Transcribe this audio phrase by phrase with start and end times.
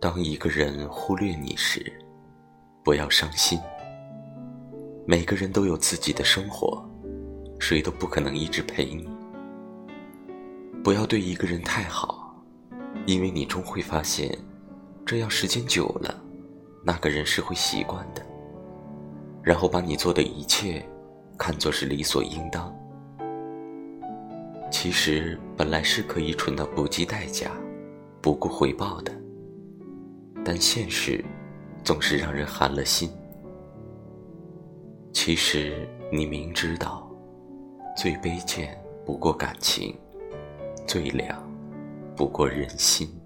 [0.00, 1.92] 当一个人忽略你时，
[2.82, 3.60] 不要伤心。
[5.06, 6.82] 每个人都有自己的生活，
[7.58, 9.06] 谁都不可能一直陪你。
[10.82, 12.34] 不要对一个人太好，
[13.04, 14.34] 因为你终会发现，
[15.04, 16.18] 这样时间久了，
[16.82, 18.24] 那个人是会习惯的，
[19.42, 20.82] 然后把你做的一切
[21.36, 22.74] 看作是理所应当。
[24.70, 27.50] 其实本来是可以蠢到不计代价、
[28.22, 29.19] 不顾回报的。
[30.44, 31.24] 但现实
[31.84, 33.10] 总是让人寒了心。
[35.12, 37.10] 其实你明知道，
[37.96, 39.94] 最卑贱不过感情，
[40.86, 41.38] 最凉
[42.16, 43.19] 不过人心。